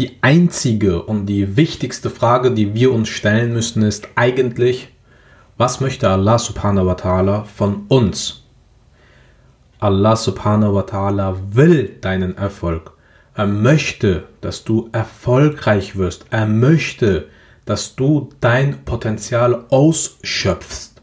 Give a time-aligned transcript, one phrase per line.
[0.00, 4.88] die einzige und die wichtigste Frage, die wir uns stellen müssen, ist eigentlich,
[5.58, 8.46] was möchte Allah subhanahu wa ta'ala von uns?
[9.78, 12.92] Allah subhanahu wa ta'ala will deinen Erfolg.
[13.34, 16.24] Er möchte, dass du erfolgreich wirst.
[16.30, 17.28] Er möchte,
[17.66, 21.02] dass du dein Potenzial ausschöpfst.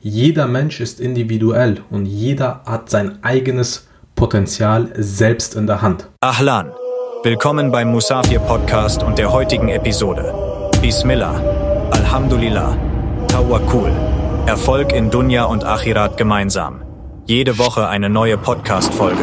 [0.00, 3.86] Jeder Mensch ist individuell und jeder hat sein eigenes
[4.16, 6.08] Potenzial selbst in der Hand.
[6.20, 6.72] Ahlan,
[7.24, 10.34] willkommen beim Musafir Podcast und der heutigen Episode.
[10.80, 11.40] Bismillah,
[11.92, 12.76] Alhamdulillah,
[13.28, 13.92] Tawakkul,
[14.46, 16.82] Erfolg in Dunya und Akhirat gemeinsam.
[17.26, 19.22] Jede Woche eine neue Podcast-Folge.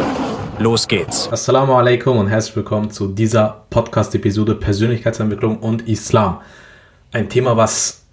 [0.59, 1.29] Los geht's.
[1.29, 6.39] Assalamu alaikum und herzlich willkommen zu dieser Podcast-Episode Persönlichkeitsentwicklung und Islam.
[7.11, 8.05] Ein Thema, was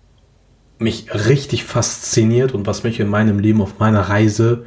[0.79, 4.67] mich richtig fasziniert und was mich in meinem Leben auf meiner Reise,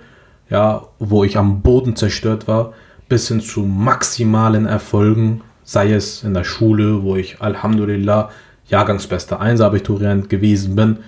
[0.50, 2.74] ja, wo ich am Boden zerstört war,
[3.10, 8.30] bis hin zu maximalen Erfolgen, sei es in der Schule, wo ich Alhamdulillah
[8.68, 11.00] Jahrgangsbester Einser-Abiturient gewesen bin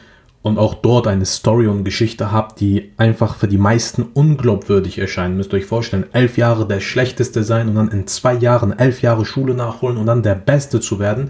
[0.41, 5.37] und auch dort eine Story und Geschichte habe, die einfach für die meisten unglaubwürdig erscheinen.
[5.37, 9.01] Müsst ihr euch vorstellen, elf Jahre der Schlechteste sein und dann in zwei Jahren elf
[9.01, 11.29] Jahre Schule nachholen und dann der Beste zu werden,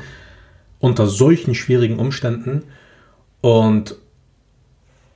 [0.80, 2.63] unter solchen schwierigen Umständen–
[3.41, 3.95] und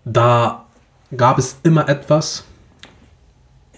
[0.03, 0.65] da
[1.15, 2.43] gab es immer etwas,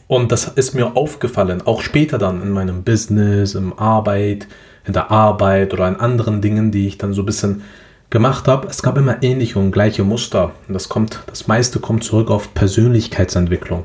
[0.08, 4.48] und das ist mir aufgefallen, auch später dann in meinem Business, im Arbeit,
[4.86, 7.62] in der Arbeit oder in anderen Dingen, die ich dann so ein bisschen
[8.10, 8.68] gemacht habe.
[8.70, 10.54] Es gab immer ähnliche und gleiche Muster.
[10.68, 13.84] Und das kommt, das meiste kommt zurück auf Persönlichkeitsentwicklung.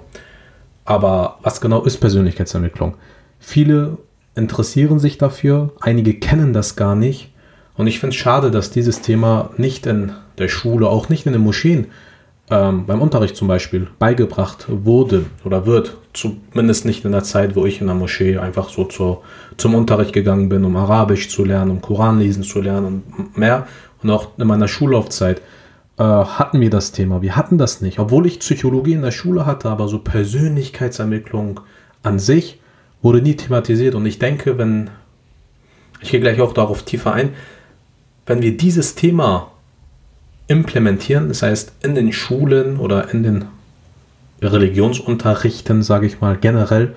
[0.85, 2.95] Aber was genau ist Persönlichkeitsentwicklung?
[3.41, 3.99] Viele
[4.35, 7.33] interessieren sich dafür, einige kennen das gar nicht.
[7.77, 11.33] Und ich finde es schade, dass dieses Thema nicht in der Schule, auch nicht in
[11.33, 11.87] den Moscheen,
[12.53, 15.97] ähm, beim Unterricht zum Beispiel, beigebracht wurde oder wird.
[16.13, 19.23] Zumindest nicht in der Zeit, wo ich in der Moschee einfach so zur,
[19.57, 23.67] zum Unterricht gegangen bin, um Arabisch zu lernen, um Koran lesen zu lernen und mehr.
[24.03, 25.41] Und auch in meiner Schullaufzeit
[25.97, 27.23] äh, hatten wir das Thema.
[27.23, 27.99] Wir hatten das nicht.
[27.99, 31.61] Obwohl ich Psychologie in der Schule hatte, aber so Persönlichkeitsermittlung
[32.03, 32.61] an sich
[33.01, 33.95] wurde nie thematisiert.
[33.95, 34.91] Und ich denke, wenn,
[36.03, 37.31] ich gehe gleich auch darauf tiefer ein,
[38.27, 39.52] wenn wir dieses Thema
[40.53, 43.45] implementieren, das heißt in den Schulen oder in den
[44.43, 46.95] Religionsunterrichten, sage ich mal generell,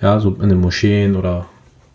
[0.00, 1.46] ja, so in den Moscheen oder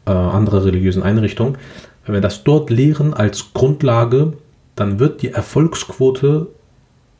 [0.05, 1.57] äh, andere religiösen Einrichtungen,
[2.05, 4.33] wenn wir das dort lehren als Grundlage,
[4.75, 6.47] dann wird die Erfolgsquote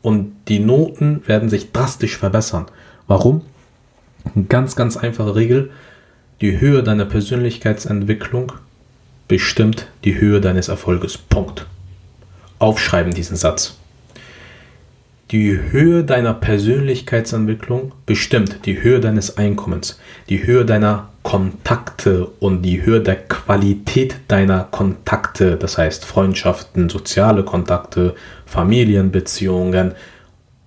[0.02, 2.66] und die Noten werden sich drastisch verbessern.
[3.08, 3.44] Warum?
[4.36, 5.70] Eine ganz, ganz einfache Regel.
[6.42, 8.52] Die Höhe deiner Persönlichkeitsentwicklung
[9.30, 11.18] bestimmt die Höhe deines Erfolges.
[11.18, 11.66] Punkt
[12.60, 13.76] aufschreiben, diesen Satz.
[15.32, 22.82] Die Höhe deiner Persönlichkeitsentwicklung bestimmt die Höhe deines Einkommens, die Höhe deiner Kontakte und die
[22.82, 28.16] Höhe der Qualität deiner Kontakte, das heißt Freundschaften, soziale Kontakte,
[28.48, 29.94] Familienbeziehungen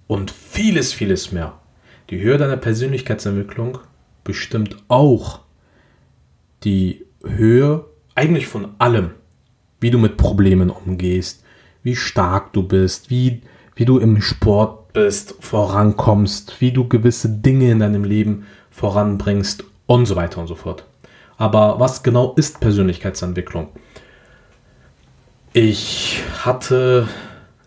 [0.06, 1.54] und vieles, vieles mehr.
[2.10, 3.78] Die Höhe deiner Persönlichkeitsentwicklung
[4.22, 5.40] bestimmt auch
[6.62, 9.10] die Höhe eigentlich von allem,
[9.80, 11.41] wie du mit Problemen umgehst,
[11.82, 13.42] wie stark du bist, wie,
[13.74, 20.06] wie du im Sport bist, vorankommst, wie du gewisse Dinge in deinem Leben voranbringst und
[20.06, 20.84] so weiter und so fort.
[21.36, 23.68] Aber was genau ist Persönlichkeitsentwicklung?
[25.54, 27.08] Ich hatte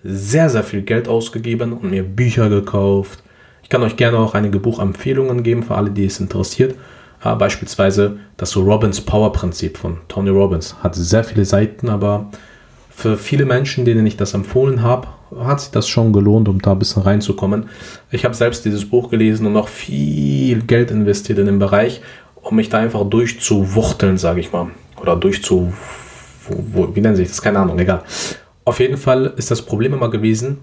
[0.04, 3.22] sehr, sehr viel Geld ausgegeben und mir Bücher gekauft.
[3.64, 6.76] Ich kann euch gerne auch einige Buchempfehlungen geben für alle, die es interessiert.
[7.24, 10.76] Ja, beispielsweise das Robbins Power Prinzip von Tony Robbins.
[10.84, 12.30] Hat sehr viele Seiten, aber
[12.96, 16.72] für viele Menschen, denen ich das empfohlen habe, hat sich das schon gelohnt, um da
[16.72, 17.66] ein bisschen reinzukommen.
[18.10, 22.02] Ich habe selbst dieses Buch gelesen und noch viel Geld investiert in den Bereich,
[22.42, 24.68] um mich da einfach durchzuwuchteln, sage ich mal.
[25.02, 25.74] Oder durchzu...
[26.94, 27.42] Wie nennen sich das?
[27.42, 28.04] Keine Ahnung, egal.
[28.64, 30.60] Auf jeden Fall ist das Problem immer gewesen,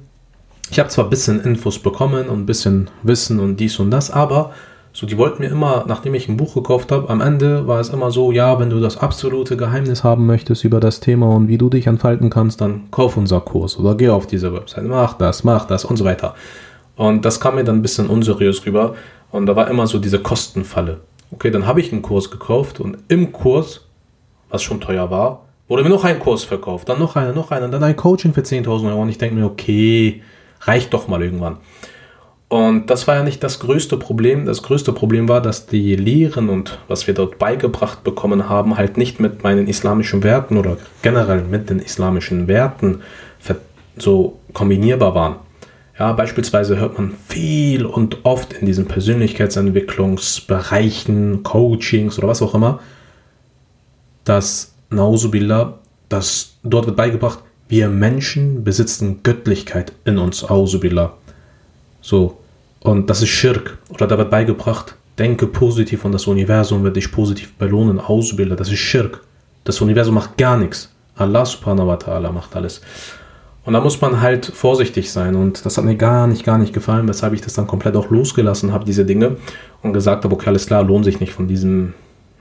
[0.71, 4.11] ich habe zwar ein bisschen Infos bekommen und ein bisschen Wissen und dies und das,
[4.11, 4.55] aber
[4.95, 7.89] so, die wollten mir immer, nachdem ich ein Buch gekauft habe, am Ende war es
[7.89, 11.57] immer so, ja, wenn du das absolute Geheimnis haben möchtest über das Thema und wie
[11.57, 15.45] du dich entfalten kannst, dann kauf unser Kurs oder geh auf diese Website, mach das,
[15.45, 16.35] mach das und so weiter.
[16.95, 18.95] Und das kam mir dann ein bisschen unseriös rüber
[19.31, 21.01] und da war immer so diese Kostenfalle.
[21.31, 23.87] Okay, dann habe ich einen Kurs gekauft und im Kurs,
[24.51, 27.69] was schon teuer war, wurde mir noch ein Kurs verkauft, dann noch einer, noch einer,
[27.69, 30.23] dann ein Coaching für 10.000 Euro und ich denke mir, okay,
[30.61, 31.57] reicht doch mal irgendwann.
[32.53, 34.45] Und das war ja nicht das größte Problem.
[34.45, 38.99] Das größte Problem war, dass die Lehren und was wir dort beigebracht bekommen haben, halt
[38.99, 43.01] nicht mit meinen islamischen Werten oder generell mit den islamischen Werten
[43.97, 45.37] so kombinierbar waren.
[45.99, 52.81] Ja, beispielsweise hört man viel und oft in diesen Persönlichkeitsentwicklungsbereichen, Coachings oder was auch immer,
[54.25, 55.79] dass Nauzubillah,
[56.11, 57.39] dass dort wird beigebracht,
[57.69, 61.15] wir Menschen besitzen Göttlichkeit in uns, Auzubillah.
[62.03, 62.37] So,
[62.83, 63.79] und das ist Schirk.
[63.91, 68.57] Oder da wird beigebracht, denke positiv und das Universum wird dich positiv belohnen, Auzubillah.
[68.57, 69.21] Das ist Schirk.
[69.65, 70.93] Das Universum macht gar nichts.
[71.17, 72.81] Allah subhanahu wa ta'ala macht alles.
[73.65, 75.37] Und da muss man halt vorsichtig sein.
[75.37, 78.11] Und das hat mir gar nicht, gar nicht gefallen, weshalb ich das dann komplett auch
[78.11, 79.37] losgelassen habe, diese Dinge.
[79.83, 81.95] Und gesagt habe, okay, alles klar, lohnt sich nicht von diesem,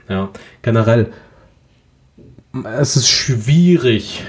[0.08, 0.30] ja,
[0.62, 1.12] generell.
[2.76, 4.24] Es ist schwierig,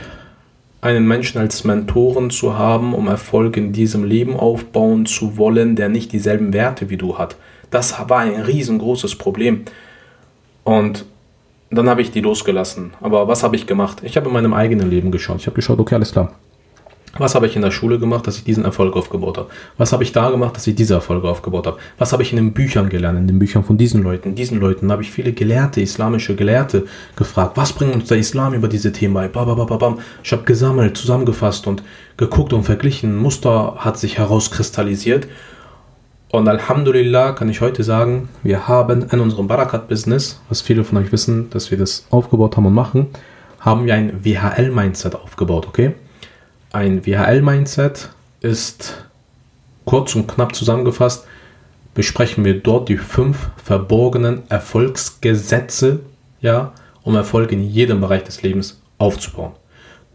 [0.83, 5.87] einen Menschen als Mentoren zu haben, um Erfolg in diesem Leben aufbauen zu wollen, der
[5.87, 7.37] nicht dieselben Werte wie du hat.
[7.71, 9.63] Das war ein riesengroßes Problem.
[10.65, 11.05] Und
[11.71, 12.93] dann habe ich die losgelassen.
[12.99, 14.01] Aber was habe ich gemacht?
[14.03, 15.37] Ich habe in meinem eigenen Leben geschaut.
[15.39, 16.33] Ich habe geschaut, okay, alles klar.
[17.15, 19.49] Was habe ich in der Schule gemacht, dass ich diesen Erfolg aufgebaut habe?
[19.77, 21.77] Was habe ich da gemacht, dass ich diese Erfolge aufgebaut habe?
[21.99, 24.33] Was habe ich in den Büchern gelernt, in den Büchern von diesen Leuten?
[24.33, 28.67] Diesen Leuten habe ich viele Gelehrte, islamische Gelehrte gefragt, was bringt uns der Islam über
[28.67, 29.27] diese Themen bei?
[29.27, 29.99] Babababam.
[30.23, 31.83] Ich habe gesammelt, zusammengefasst und
[32.17, 33.15] geguckt und verglichen.
[33.15, 35.27] Muster hat sich herauskristallisiert.
[36.31, 41.11] Und Alhamdulillah kann ich heute sagen, wir haben in unserem Barakat-Business, was viele von euch
[41.11, 43.09] wissen, dass wir das aufgebaut haben und machen,
[43.59, 45.93] haben wir ein WHL-Mindset aufgebaut, okay?
[46.73, 48.09] Ein WHL-Mindset
[48.41, 49.05] ist
[49.85, 51.27] kurz und knapp zusammengefasst,
[51.93, 55.99] besprechen wir dort die fünf verborgenen Erfolgsgesetze,
[56.41, 56.73] ja,
[57.03, 59.51] um Erfolg in jedem Bereich des Lebens aufzubauen.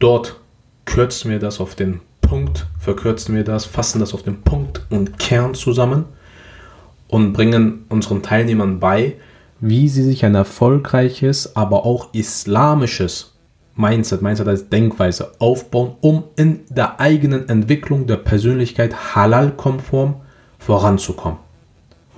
[0.00, 0.40] Dort
[0.84, 5.16] kürzen wir das auf den Punkt, verkürzen wir das, fassen das auf den Punkt und
[5.20, 6.06] Kern zusammen
[7.06, 9.14] und bringen unseren Teilnehmern bei,
[9.60, 13.38] wie sie sich ein erfolgreiches, aber auch islamisches
[13.78, 20.16] Mindset, Mindset als Denkweise aufbauen, um in der eigenen Entwicklung der Persönlichkeit halal-konform
[20.58, 21.38] voranzukommen.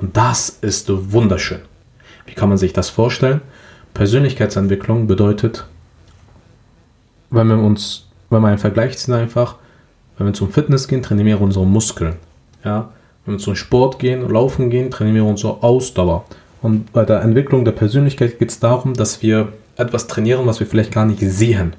[0.00, 1.60] Und das ist wunderschön.
[2.24, 3.42] Wie kann man sich das vorstellen?
[3.92, 5.66] Persönlichkeitsentwicklung bedeutet,
[7.28, 9.56] wenn wir uns, wenn wir einen Vergleich ziehen einfach,
[10.16, 12.16] wenn wir zum Fitness gehen, trainieren wir unsere Muskeln.
[12.64, 12.90] Ja?
[13.26, 16.24] Wenn wir zum Sport gehen, laufen gehen, trainieren wir unsere Ausdauer.
[16.62, 20.66] Und bei der Entwicklung der Persönlichkeit geht es darum, dass wir etwas trainieren, was wir
[20.66, 21.74] vielleicht gar nicht sehen.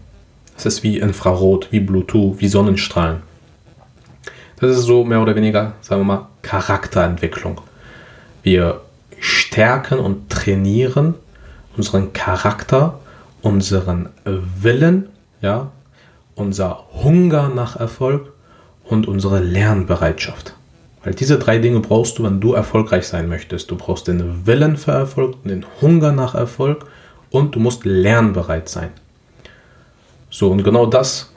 [0.56, 3.24] Das ist wie Infrarot, wie Bluetooth, wie Sonnenstrahlen.
[4.60, 7.62] Das ist so mehr oder weniger, sagen wir mal, Charakterentwicklung.
[8.44, 8.82] Wir
[9.20, 11.16] stärken und trainieren
[11.78, 13.00] unseren Charakter,
[13.42, 15.10] unseren Willen,
[15.42, 15.72] ja,
[16.36, 18.34] unser Hunger nach Erfolg
[18.84, 20.56] und unsere Lernbereitschaft.
[21.04, 23.72] Weil diese drei Dinge brauchst du, wenn du erfolgreich sein möchtest.
[23.72, 26.86] Du brauchst den Willen für Erfolg, den Hunger nach Erfolg
[27.32, 28.90] und du musst lernbereit sein.
[30.30, 31.32] So, und genau das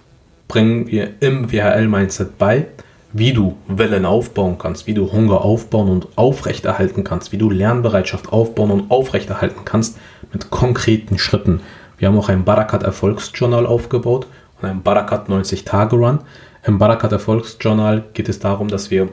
[0.46, 2.66] bringen wir im WHL-Mindset bei,
[3.12, 8.32] wie du Wellen aufbauen kannst, wie du Hunger aufbauen und aufrechterhalten kannst, wie du Lernbereitschaft
[8.32, 9.98] aufbauen und aufrechterhalten kannst
[10.32, 11.60] mit konkreten Schritten.
[11.96, 14.26] Wir haben auch ein Barakat Erfolgsjournal aufgebaut
[14.60, 16.20] und ein Barakat 90 Tage Run.
[16.64, 19.08] Im Barakat Erfolgsjournal geht es darum, dass wir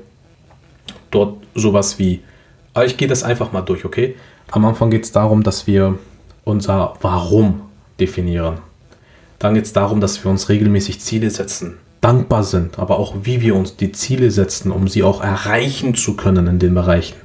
[1.11, 2.21] dort sowas wie,
[2.83, 4.15] ich gehe das einfach mal durch, okay?
[4.49, 5.99] Am Anfang geht es darum, dass wir
[6.51, 7.61] unser Warum
[7.99, 8.59] definieren.
[9.39, 13.41] Dann geht es darum, dass wir uns regelmäßig Ziele setzen, dankbar sind, aber auch wie
[13.41, 17.15] wir uns die Ziele setzen, um sie auch erreichen zu können in den Bereichen.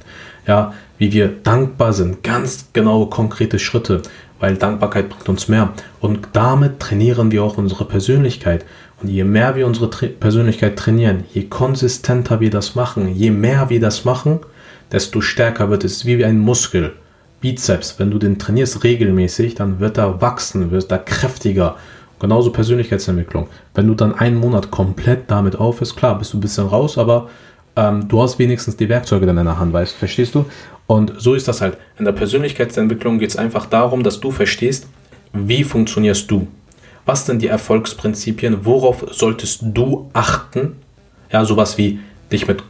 [0.47, 4.01] Ja, wie wir dankbar sind, ganz genaue konkrete Schritte,
[4.39, 5.73] weil Dankbarkeit bringt uns mehr.
[5.99, 8.65] Und damit trainieren wir auch unsere Persönlichkeit.
[9.01, 13.69] Und je mehr wir unsere Tra Persönlichkeit trainieren, je konsistenter wir das machen, je mehr
[13.69, 14.39] wir das machen,
[14.91, 16.93] desto stärker wird es wie ein Muskel.
[17.39, 21.75] Bizeps, wenn du den trainierst regelmäßig, dann wird er wachsen, wird er kräftiger.
[22.19, 23.47] Genauso Persönlichkeitsentwicklung.
[23.75, 27.29] Wenn du dann einen Monat komplett damit aufhörst, klar, bist du ein bisschen raus, aber
[27.75, 30.45] ähm, du hast wenigstens die Werkzeuge in deiner Hand, weißt, verstehst du?
[30.87, 31.77] Und so ist das halt.
[31.99, 34.87] In der Persönlichkeitsentwicklung geht es einfach darum, dass du verstehst,
[35.33, 36.47] wie funktionierst du?
[37.05, 38.65] Was sind die Erfolgsprinzipien?
[38.65, 40.77] Worauf solltest du achten?
[41.31, 41.99] Ja, sowas wie
[42.31, 42.63] dich mit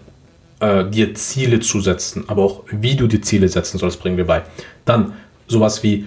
[0.59, 4.25] äh, dir Ziele zu setzen, aber auch wie du die Ziele setzen sollst, bringen wir
[4.25, 4.43] bei.
[4.85, 5.13] Dann
[5.47, 6.05] sowas wie,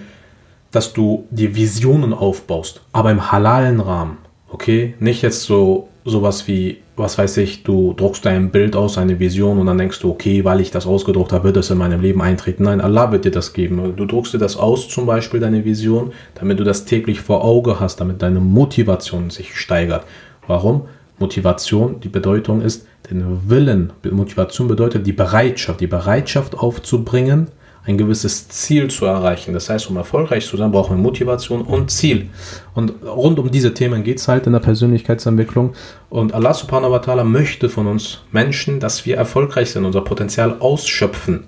[0.71, 4.17] dass du dir Visionen aufbaust, aber im halalen Rahmen.
[4.49, 9.19] Okay, nicht jetzt so sowas wie, was weiß ich, du druckst dein Bild aus, eine
[9.19, 12.01] Vision und dann denkst du, okay, weil ich das ausgedruckt habe, wird das in meinem
[12.01, 12.63] Leben eintreten.
[12.63, 13.95] Nein, Allah wird dir das geben.
[13.95, 17.79] Du druckst dir das aus, zum Beispiel deine Vision, damit du das täglich vor Auge
[17.79, 20.05] hast, damit deine Motivation sich steigert.
[20.47, 20.83] Warum?
[21.19, 23.93] Motivation, die Bedeutung ist, den Willen.
[24.09, 27.47] Motivation bedeutet die Bereitschaft, die Bereitschaft aufzubringen,
[27.83, 29.53] ein gewisses Ziel zu erreichen.
[29.53, 32.29] Das heißt, um erfolgreich zu sein, brauchen wir Motivation und Ziel.
[32.75, 35.73] Und rund um diese Themen geht es halt in der Persönlichkeitsentwicklung.
[36.09, 40.57] Und Allah subhanahu wa ta'ala möchte von uns Menschen, dass wir erfolgreich sind, unser Potenzial
[40.59, 41.45] ausschöpfen.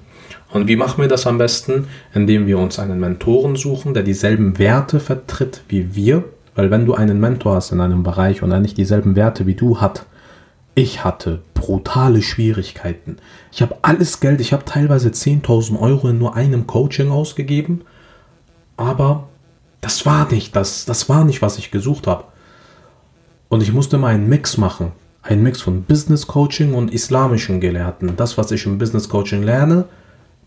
[0.51, 1.87] Und wie machen wir das am besten?
[2.13, 6.23] Indem wir uns einen Mentoren suchen, der dieselben Werte vertritt wie wir.
[6.55, 9.55] Weil wenn du einen Mentor hast in einem Bereich und er nicht dieselben Werte wie
[9.55, 10.05] du hat,
[10.75, 13.17] ich hatte brutale Schwierigkeiten.
[13.51, 17.81] Ich habe alles Geld, ich habe teilweise 10.000 Euro in nur einem Coaching ausgegeben,
[18.75, 19.27] aber
[19.81, 22.25] das war nicht das, das war nicht, was ich gesucht habe.
[23.49, 28.15] Und ich musste mal einen Mix machen, einen Mix von Business Coaching und islamischen Gelehrten.
[28.15, 29.85] Das, was ich im Business Coaching lerne,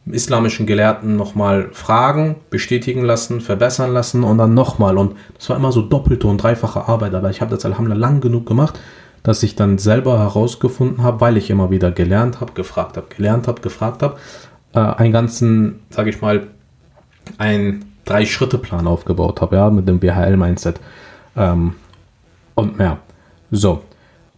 [0.06, 4.98] islamischen Gelehrten nochmal fragen, bestätigen lassen, verbessern lassen und dann nochmal.
[4.98, 8.20] Und das war immer so doppelte und dreifache Arbeit, aber ich habe das Alhamdulillah lang
[8.20, 8.80] genug gemacht,
[9.26, 13.48] dass ich dann selber herausgefunden habe, weil ich immer wieder gelernt habe, gefragt habe, gelernt
[13.48, 14.18] habe, gefragt habe,
[14.72, 16.46] äh, einen ganzen, sage ich mal,
[17.36, 20.78] ein Drei-Schritte-Plan aufgebaut habe, ja, mit dem BHL-Mindset
[21.36, 21.74] ähm,
[22.54, 22.98] und mehr.
[23.50, 23.82] So,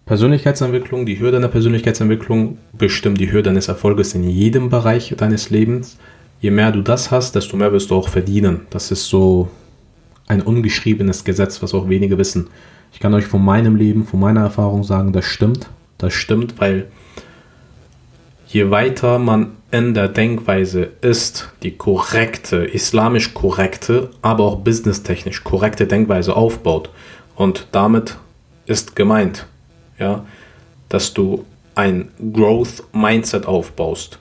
[0.06, 5.98] Persönlichkeitsentwicklung, die Hürde der Persönlichkeitsentwicklung bestimmt die Hürde deines Erfolges in jedem Bereich deines Lebens.
[6.40, 8.62] Je mehr du das hast, desto mehr wirst du auch verdienen.
[8.70, 9.50] Das ist so
[10.28, 12.48] ein ungeschriebenes Gesetz, was auch wenige wissen.
[12.92, 15.68] Ich kann euch von meinem Leben, von meiner Erfahrung sagen, das stimmt.
[15.98, 16.86] Das stimmt, weil
[18.46, 25.86] je weiter man in der Denkweise ist, die korrekte, islamisch korrekte, aber auch businesstechnisch korrekte
[25.86, 26.90] Denkweise aufbaut.
[27.34, 28.16] Und damit
[28.66, 29.46] ist gemeint,
[29.98, 30.24] ja,
[30.88, 34.18] dass du ein Growth Mindset aufbaust.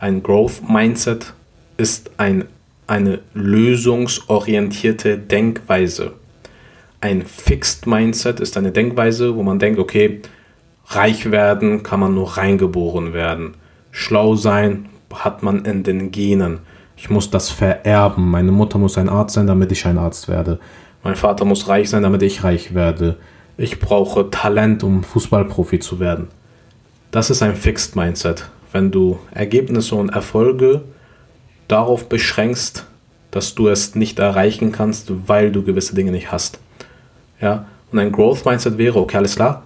[0.00, 1.32] Ein Growth Mindset
[1.76, 2.44] ist ein,
[2.86, 6.14] eine lösungsorientierte Denkweise.
[7.00, 10.20] Ein Fixed Mindset ist eine Denkweise, wo man denkt, okay,
[10.86, 13.54] reich werden kann man nur reingeboren werden.
[13.90, 16.60] Schlau sein hat man in den Genen.
[16.96, 18.28] Ich muss das vererben.
[18.28, 20.58] Meine Mutter muss ein Arzt sein, damit ich ein Arzt werde.
[21.04, 23.16] Mein Vater muss reich sein, damit ich reich werde
[23.58, 26.28] ich brauche Talent, um Fußballprofi zu werden.
[27.10, 28.48] Das ist ein Fixed Mindset.
[28.70, 30.82] Wenn du Ergebnisse und Erfolge
[31.66, 32.86] darauf beschränkst,
[33.32, 36.60] dass du es nicht erreichen kannst, weil du gewisse Dinge nicht hast.
[37.40, 37.66] Ja?
[37.90, 39.62] Und ein Growth Mindset wäre, okay, alles klar,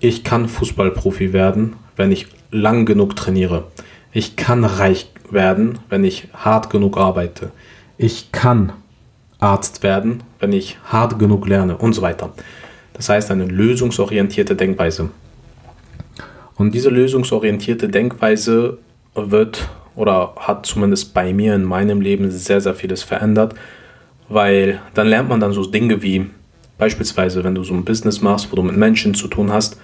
[0.00, 3.64] ich kann Fußballprofi werden, wenn ich lang genug trainiere.
[4.12, 7.50] Ich kann reich werden, wenn ich hart genug arbeite.
[7.98, 8.72] Ich kann
[9.38, 12.32] Arzt werden, wenn ich hart genug lerne und so weiter.
[12.94, 15.10] Das heißt eine lösungsorientierte Denkweise.
[16.56, 18.78] Und diese lösungsorientierte Denkweise
[19.14, 23.54] wird oder hat zumindest bei mir in meinem Leben sehr, sehr vieles verändert,
[24.28, 26.26] weil dann lernt man dann so Dinge wie
[26.80, 29.76] beispielsweise, wenn du so ein Business machst, wo du mit Menschen zu tun hast,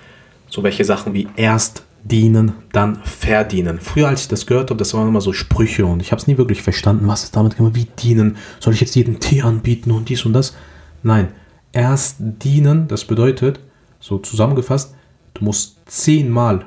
[0.49, 3.79] so welche Sachen wie erst dienen, dann verdienen.
[3.81, 6.27] Früher, als ich das gehört habe, das waren immer so Sprüche und ich habe es
[6.27, 9.91] nie wirklich verstanden, was ist damit gemeint, wie dienen, soll ich jetzt jeden Tee anbieten
[9.91, 10.57] und dies und das?
[11.03, 11.29] Nein,
[11.73, 13.61] erst dienen, das bedeutet,
[14.01, 14.95] so zusammengefasst,
[15.35, 16.65] du musst zehnmal,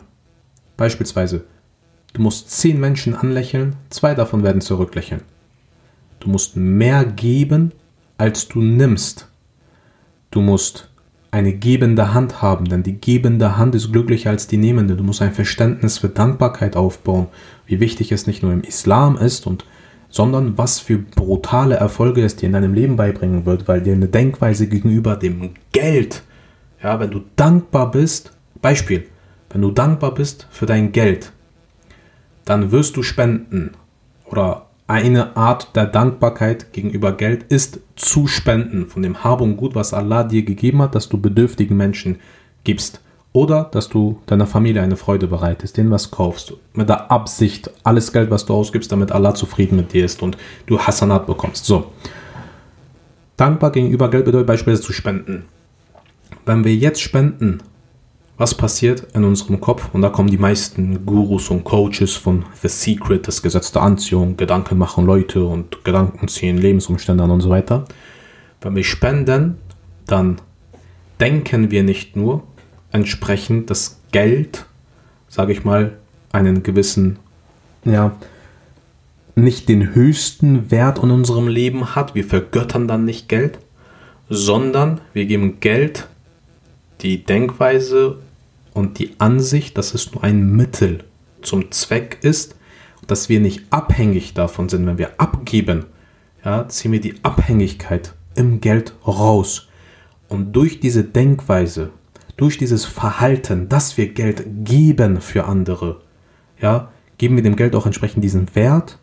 [0.77, 1.45] beispielsweise,
[2.13, 5.21] du musst zehn Menschen anlächeln, zwei davon werden zurücklächeln.
[6.19, 7.71] Du musst mehr geben,
[8.17, 9.28] als du nimmst.
[10.31, 10.89] Du musst
[11.31, 14.95] eine gebende Hand haben, denn die gebende Hand ist glücklicher als die nehmende.
[14.95, 17.27] Du musst ein Verständnis für Dankbarkeit aufbauen,
[17.65, 19.65] wie wichtig es nicht nur im Islam ist und
[20.12, 24.07] sondern was für brutale Erfolge es dir in deinem Leben beibringen wird, weil dir eine
[24.07, 26.24] Denkweise gegenüber dem Geld,
[26.81, 29.05] ja, wenn du dankbar bist, Beispiel,
[29.51, 31.31] wenn du dankbar bist für dein Geld,
[32.45, 33.71] dann wirst du spenden
[34.25, 39.75] oder eine Art der Dankbarkeit gegenüber Geld ist zu spenden von dem Hab und Gut,
[39.75, 42.17] was Allah dir gegeben hat, dass du bedürftigen Menschen
[42.63, 43.00] gibst.
[43.31, 48.12] Oder dass du deiner Familie eine Freude bereitest, denen was kaufst, mit der Absicht, alles
[48.12, 51.65] Geld, was du ausgibst, damit Allah zufrieden mit dir ist und du Hasanat bekommst.
[51.65, 51.91] So.
[53.38, 55.46] Dankbar gegenüber Geld bedeutet beispielsweise zu spenden.
[56.48, 57.60] Wenn wir jetzt spenden,
[58.39, 59.89] was passiert in unserem Kopf?
[59.91, 64.38] Und da kommen die meisten Gurus und Coaches von The Secret, das Gesetz der Anziehung,
[64.38, 67.84] Gedanken machen Leute und Gedanken ziehen Lebensumstände an und so weiter.
[68.62, 69.58] Wenn wir spenden,
[70.08, 70.39] dann
[71.19, 72.43] denken wir nicht nur,
[72.93, 74.65] entsprechend das Geld,
[75.27, 75.98] sage ich mal,
[76.31, 77.19] einen gewissen,
[77.84, 78.15] ja,
[79.36, 82.15] nicht den höchsten Wert in unserem Leben hat.
[82.15, 83.60] Wir vergöttern dann nicht Geld,
[84.29, 86.08] sondern wir geben Geld
[87.01, 88.19] die Denkweise
[88.73, 91.03] und die Ansicht, dass es nur ein Mittel
[91.41, 92.55] zum Zweck ist,
[93.07, 94.85] dass wir nicht abhängig davon sind.
[94.85, 95.85] Wenn wir abgeben,
[96.43, 99.67] ja, ziehen wir die Abhängigkeit im Geld raus.
[100.27, 101.91] Und durch diese Denkweise
[102.39, 105.99] durch dieses Verhalten, dass wir Geld geben für andere,
[106.57, 108.97] ja, geben wir dem Geld auch entsprechend diesen Wert.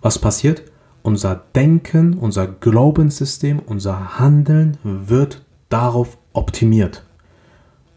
[0.00, 0.62] Was passiert?
[1.02, 7.04] Unser Denken, unser Glaubenssystem, unser Handeln wird darauf optimiert.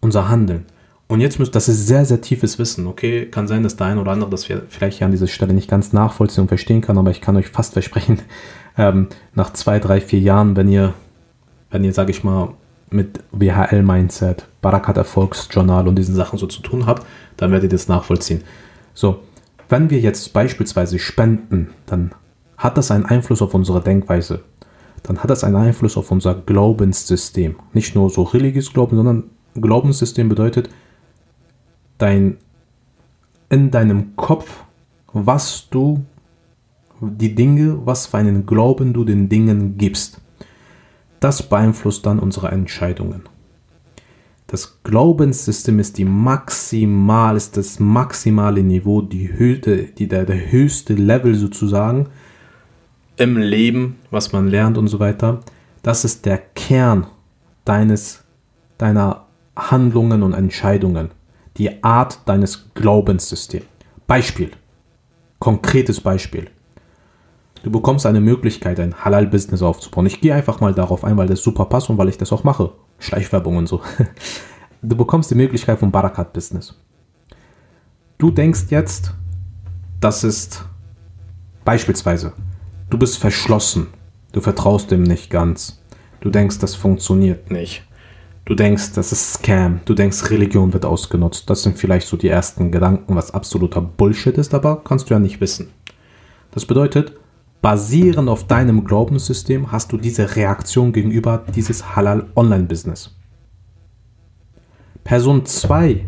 [0.02, 0.66] Unser Handeln.
[1.12, 3.26] Und jetzt müsst, das ist sehr, sehr tiefes Wissen, okay?
[3.26, 5.92] Kann sein, dass der eine oder andere das vielleicht hier an dieser Stelle nicht ganz
[5.92, 8.22] nachvollziehen und verstehen kann, aber ich kann euch fast versprechen,
[8.78, 10.94] ähm, nach zwei, drei, vier Jahren, wenn ihr,
[11.70, 12.54] wenn ihr, sag ich mal,
[12.92, 17.90] mit WHL-Mindset, Barakat Erfolgsjournal und diesen Sachen so zu tun habt, dann werdet ihr das
[17.90, 18.46] nachvollziehen.
[18.94, 19.20] So,
[19.68, 22.14] wenn wir jetzt beispielsweise spenden, dann
[22.56, 24.44] hat das einen Einfluss auf unsere Denkweise.
[25.04, 27.58] Dann hat das einen Einfluss auf unser Glaubenssystem.
[27.74, 29.26] Nicht nur so religiös Glauben, sondern
[29.56, 30.70] Glaubenssystem bedeutet,
[32.02, 32.38] dein,
[33.50, 34.64] in deinem Kopf,
[35.14, 36.04] was du,
[37.02, 40.22] die Dinge, was für einen Glauben du den Dingen gibst.
[41.20, 43.24] Das beeinflusst dann unsere Entscheidungen.
[44.48, 50.94] Das Glaubenssystem ist die maximal, ist das maximale Niveau, die Höhe, die, der, der höchste
[50.94, 52.10] Level sozusagen
[53.18, 55.40] im Leben, was man lernt und so weiter.
[55.84, 57.08] Das ist der Kern
[57.66, 58.24] deines,
[58.78, 61.12] deiner Handlungen und Entscheidungen
[61.58, 63.66] die Art deines Glaubenssystems.
[64.08, 64.52] Beispiel.
[65.40, 66.50] Konkretes Beispiel.
[67.64, 70.08] Du bekommst eine Möglichkeit, ein Halal-Business aufzubauen.
[70.08, 72.44] Ich gehe einfach mal darauf ein, weil das super passt und weil ich das auch
[72.44, 72.72] mache.
[73.00, 73.82] Schleichwerbung und so.
[74.84, 76.76] Du bekommst die Möglichkeit vom Barakat-Business.
[78.18, 79.14] Du denkst jetzt,
[80.00, 80.66] das ist
[81.64, 82.34] beispielsweise,
[82.90, 83.88] du bist verschlossen.
[84.32, 85.84] Du vertraust dem nicht ganz.
[86.20, 87.84] Du denkst, das funktioniert nicht.
[88.46, 89.82] Du denkst, das ist Scam.
[89.86, 91.50] Du denkst, Religion wird ausgenutzt.
[91.50, 95.20] Das sind vielleicht so die ersten Gedanken, was absoluter Bullshit ist, aber kannst du ja
[95.20, 95.70] nicht wissen.
[96.50, 97.14] Das bedeutet,
[97.62, 103.16] basierend auf deinem Glaubenssystem hast du diese Reaktion gegenüber dieses Halal Online Business.
[105.04, 106.06] Person 2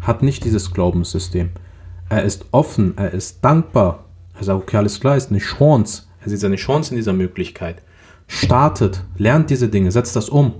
[0.00, 1.50] hat nicht dieses Glaubenssystem.
[2.10, 4.04] Er ist offen, er ist dankbar.
[4.38, 6.04] Er sagt, okay, alles klar, ist eine Chance.
[6.22, 7.82] Er sieht seine Chance in dieser Möglichkeit.
[8.26, 10.54] Startet, lernt diese Dinge, setzt das um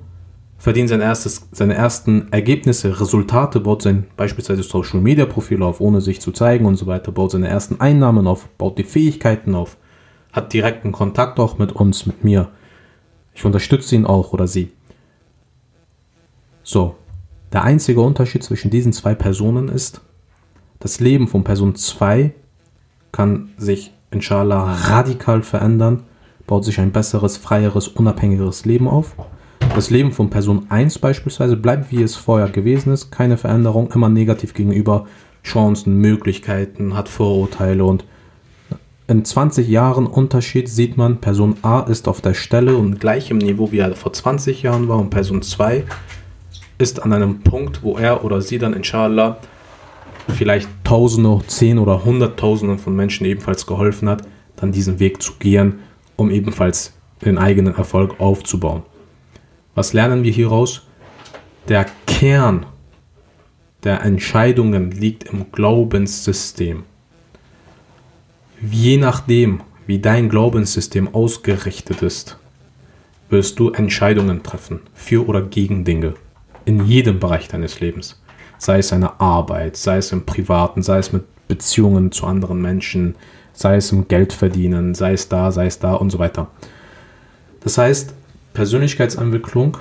[0.60, 6.02] verdient sein erstes, seine ersten Ergebnisse, Resultate, baut sein beispielsweise Social Media Profil auf, ohne
[6.02, 9.78] sich zu zeigen und so weiter, baut seine ersten Einnahmen auf, baut die Fähigkeiten auf,
[10.32, 12.50] hat direkten Kontakt auch mit uns, mit mir.
[13.34, 14.70] Ich unterstütze ihn auch oder sie.
[16.62, 16.94] So,
[17.54, 20.02] der einzige Unterschied zwischen diesen zwei Personen ist,
[20.78, 22.34] das Leben von Person 2
[23.12, 26.02] kann sich inshallah radikal verändern,
[26.46, 29.16] baut sich ein besseres, freieres, unabhängigeres Leben auf.
[29.74, 34.08] Das Leben von Person 1 beispielsweise bleibt wie es vorher gewesen ist, keine Veränderung, immer
[34.08, 35.06] negativ gegenüber
[35.42, 38.04] Chancen, Möglichkeiten, hat Vorurteile und
[39.06, 43.38] in 20 Jahren Unterschied sieht man, Person A ist auf der Stelle und gleich im
[43.38, 45.84] Niveau, wie er vor 20 Jahren war und Person 2
[46.78, 49.38] ist an einem Punkt, wo er oder sie dann inshallah
[50.28, 54.22] vielleicht Tausende, Zehn oder Hunderttausenden von Menschen ebenfalls geholfen hat,
[54.56, 55.80] dann diesen Weg zu gehen,
[56.16, 56.92] um ebenfalls
[57.24, 58.82] den eigenen Erfolg aufzubauen.
[59.74, 60.82] Was lernen wir hieraus?
[61.68, 62.66] Der Kern
[63.84, 66.84] der Entscheidungen liegt im Glaubenssystem.
[68.60, 72.36] Je nachdem, wie dein Glaubenssystem ausgerichtet ist,
[73.30, 76.14] wirst du Entscheidungen treffen für oder gegen Dinge
[76.64, 78.20] in jedem Bereich deines Lebens.
[78.58, 83.14] Sei es eine Arbeit, sei es im Privaten, sei es mit Beziehungen zu anderen Menschen,
[83.54, 86.48] sei es im Geldverdienen, sei es da, sei es da und so weiter.
[87.60, 88.14] Das heißt,
[88.52, 89.78] Persönlichkeitsentwicklung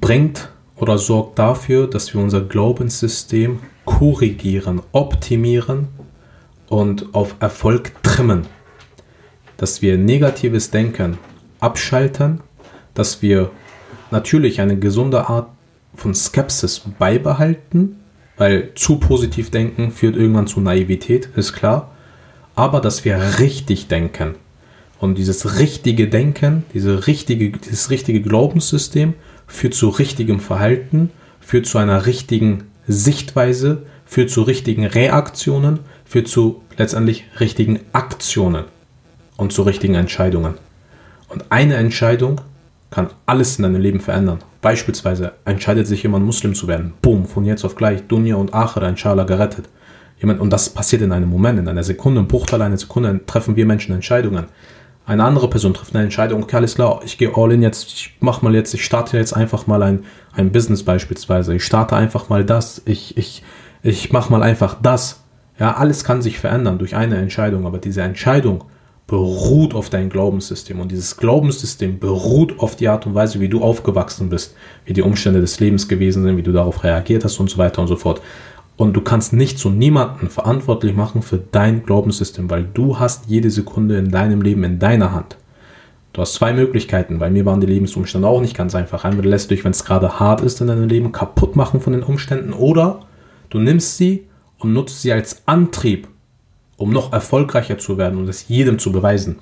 [0.00, 5.88] bringt oder sorgt dafür, dass wir unser Glaubenssystem korrigieren, optimieren
[6.68, 8.46] und auf Erfolg trimmen.
[9.56, 11.18] Dass wir negatives Denken
[11.60, 12.40] abschalten,
[12.94, 13.50] dass wir
[14.10, 15.48] natürlich eine gesunde Art
[15.94, 17.96] von Skepsis beibehalten,
[18.36, 21.90] weil zu positiv denken führt irgendwann zu Naivität, ist klar,
[22.54, 24.36] aber dass wir richtig denken,
[25.00, 29.14] und dieses richtige Denken, diese richtige, dieses richtige Glaubenssystem
[29.46, 36.62] führt zu richtigem Verhalten, führt zu einer richtigen Sichtweise, führt zu richtigen Reaktionen, führt zu
[36.76, 38.64] letztendlich richtigen Aktionen
[39.36, 40.54] und zu richtigen Entscheidungen.
[41.28, 42.40] Und eine Entscheidung
[42.90, 44.38] kann alles in deinem Leben verändern.
[44.62, 46.94] Beispielsweise entscheidet sich jemand Muslim zu werden.
[47.02, 49.68] Boom, von jetzt auf gleich, Dunya und Akhira, inshallah, gerettet.
[50.20, 53.54] Jemand, und das passiert in einem Moment, in einer Sekunde, im Bruchteil einer Sekunde treffen
[53.54, 54.46] wir Menschen Entscheidungen.
[55.08, 58.16] Eine andere Person trifft eine Entscheidung, okay, alles klar, ich gehe all in jetzt, ich
[58.20, 61.54] mach mal jetzt, ich starte jetzt einfach mal ein, ein Business beispielsweise.
[61.54, 63.42] Ich starte einfach mal das, ich, ich,
[63.82, 65.24] ich mach mal einfach das.
[65.58, 68.64] Ja, alles kann sich verändern durch eine Entscheidung, aber diese Entscheidung
[69.06, 73.62] beruht auf dein Glaubenssystem und dieses Glaubenssystem beruht auf die Art und Weise, wie du
[73.62, 77.48] aufgewachsen bist, wie die Umstände des Lebens gewesen sind, wie du darauf reagiert hast und
[77.48, 78.20] so weiter und so fort.
[78.78, 83.50] Und du kannst nicht zu niemanden verantwortlich machen für dein Glaubenssystem, weil du hast jede
[83.50, 85.36] Sekunde in deinem Leben in deiner Hand.
[86.12, 87.18] Du hast zwei Möglichkeiten.
[87.18, 89.04] Bei mir waren die Lebensumstände auch nicht ganz einfach.
[89.04, 91.92] Entweder lässt du dich, wenn es gerade hart ist in deinem Leben, kaputt machen von
[91.92, 93.00] den Umständen oder
[93.50, 96.06] du nimmst sie und nutzt sie als Antrieb,
[96.76, 99.40] um noch erfolgreicher zu werden und es jedem zu beweisen.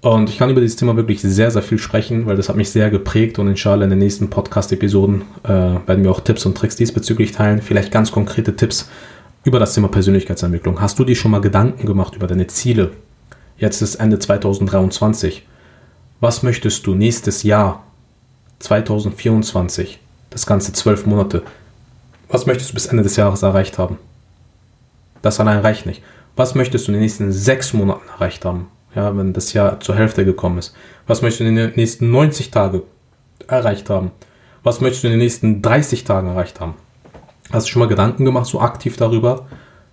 [0.00, 2.70] Und ich kann über dieses Thema wirklich sehr, sehr viel sprechen, weil das hat mich
[2.70, 6.76] sehr geprägt und inshallah in den nächsten Podcast-Episoden äh, werden wir auch Tipps und Tricks
[6.76, 7.60] diesbezüglich teilen.
[7.60, 8.88] Vielleicht ganz konkrete Tipps
[9.42, 10.80] über das Thema Persönlichkeitsentwicklung.
[10.80, 12.92] Hast du dir schon mal Gedanken gemacht über deine Ziele?
[13.56, 15.44] Jetzt ist Ende 2023.
[16.20, 17.84] Was möchtest du nächstes Jahr,
[18.60, 19.98] 2024,
[20.30, 21.42] das ganze zwölf Monate,
[22.28, 23.98] was möchtest du bis Ende des Jahres erreicht haben?
[25.22, 26.02] Das allein reicht nicht.
[26.36, 28.68] Was möchtest du in den nächsten sechs Monaten erreicht haben?
[28.94, 30.74] Ja, wenn das Jahr zur Hälfte gekommen ist.
[31.06, 32.82] Was möchtest du in den nächsten 90 Tagen
[33.46, 34.12] erreicht haben?
[34.62, 36.74] Was möchtest du in den nächsten 30 Tagen erreicht haben?
[37.50, 39.46] Hast du schon mal Gedanken gemacht, so aktiv darüber?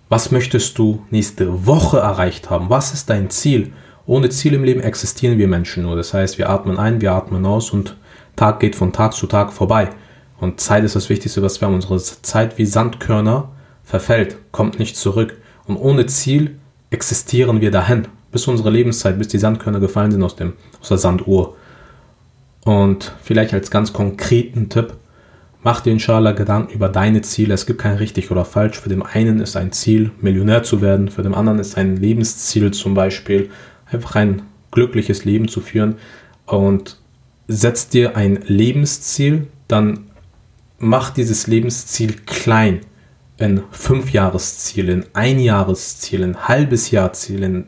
[0.08, 2.70] Was möchtest du nächste Woche erreicht haben?
[2.70, 3.72] Was ist dein Ziel?
[4.06, 5.96] Ohne Ziel im Leben existieren wir Menschen nur.
[5.96, 7.96] Das heißt, wir atmen ein, wir atmen aus und
[8.36, 9.88] Tag geht von Tag zu Tag vorbei.
[10.38, 11.74] Und Zeit ist das Wichtigste, was wir haben.
[11.74, 13.48] Unsere Zeit wie Sandkörner
[13.82, 15.38] verfällt, kommt nicht zurück.
[15.66, 16.58] Und ohne Ziel
[16.90, 20.98] existieren wir dahin, bis unsere Lebenszeit, bis die Sandkörner gefallen sind aus, dem, aus der
[20.98, 21.56] Sanduhr.
[22.64, 24.94] Und vielleicht als ganz konkreten Tipp,
[25.62, 27.54] mach dir inshallah Gedanken über deine Ziele.
[27.54, 28.80] Es gibt kein richtig oder falsch.
[28.80, 31.08] Für den einen ist ein Ziel, Millionär zu werden.
[31.08, 33.50] Für den anderen ist ein Lebensziel zum Beispiel,
[33.90, 35.96] einfach ein glückliches Leben zu führen.
[36.44, 36.98] Und
[37.48, 40.10] setz dir ein Lebensziel, dann
[40.78, 42.80] mach dieses Lebensziel klein
[43.38, 47.66] in fünf Jahresziel, in ein Jahresziel, in halbes Jahrziel, in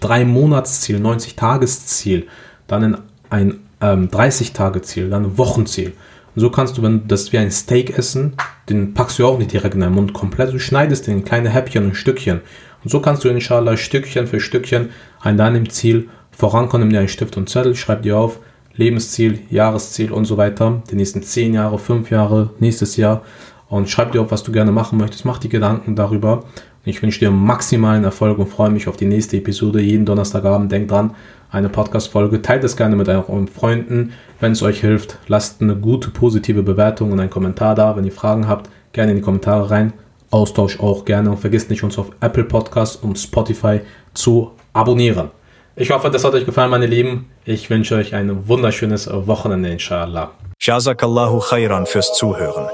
[0.00, 2.26] drei Monatsziel, 90 Tagesziel,
[2.66, 2.98] dann in
[3.30, 5.92] ein ähm, 30 Tage Ziel, dann ein Wochenziel.
[6.34, 8.34] Und so kannst du, wenn das wie ein Steak essen,
[8.68, 11.50] den packst du auch nicht direkt in deinen Mund komplett, du schneidest den in kleine
[11.50, 12.40] Häppchen und Stückchen.
[12.82, 16.88] Und so kannst du inshallah Stückchen für Stückchen an deinem Ziel vorankommen.
[16.88, 18.38] Nimm dir einen Stift und Zettel, schreib dir auf,
[18.74, 23.22] Lebensziel, Jahresziel und so weiter, die nächsten 10 Jahre, 5 Jahre, nächstes Jahr
[23.68, 26.44] und schreib dir auf, was du gerne machen möchtest, mach die Gedanken darüber.
[26.84, 30.72] Ich wünsche dir maximalen Erfolg und freue mich auf die nächste Episode jeden Donnerstagabend.
[30.72, 31.14] Denk dran,
[31.52, 32.42] eine Podcast-Folge.
[32.42, 34.14] Teilt es gerne mit euren Freunden.
[34.40, 37.96] Wenn es euch hilft, lasst eine gute, positive Bewertung und einen Kommentar da.
[37.96, 39.92] Wenn ihr Fragen habt, gerne in die Kommentare rein.
[40.32, 45.30] Austausch auch gerne und vergisst nicht, uns auf Apple Podcasts und Spotify zu abonnieren.
[45.76, 47.30] Ich hoffe, das hat euch gefallen, meine Lieben.
[47.44, 50.32] Ich wünsche euch ein wunderschönes Wochenende, inshallah.
[50.60, 52.68] Jazakallahu khairan fürs Zuhören.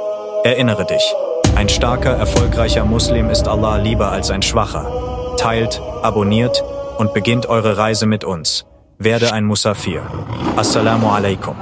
[0.45, 1.03] Erinnere dich,
[1.59, 5.35] ein starker, erfolgreicher Muslim ist Allah lieber als ein schwacher.
[5.39, 6.63] Teilt, abonniert
[6.99, 8.65] und beginnt eure Reise mit uns.
[8.97, 10.03] Werde ein Musafir.
[10.57, 11.57] Assalamu alaikum.